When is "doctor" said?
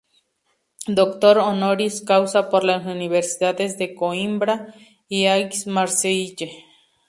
0.99-1.37